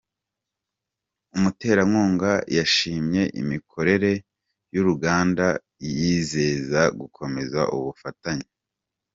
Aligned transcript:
Umuterankunga 1.35 2.31
yashimye 2.57 3.21
imikorere 3.41 4.11
y’uruganda 4.73 5.47
yizeza 5.95 6.81
gukomeza 6.99 7.61
ubufatanye. 7.77 8.47